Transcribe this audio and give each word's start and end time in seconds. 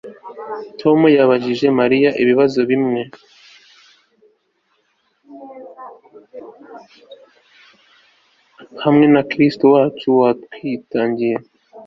Hamwe 8.83 9.05
na 9.13 9.21
kristu 9.29 9.65
wacu 9.73 10.09
watwitangiye 10.21 11.37